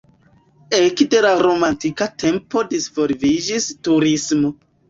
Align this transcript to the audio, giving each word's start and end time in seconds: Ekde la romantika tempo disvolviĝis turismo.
Ekde 0.77 1.19
la 1.25 1.33
romantika 1.47 2.09
tempo 2.25 2.65
disvolviĝis 2.73 3.69
turismo. 3.89 4.55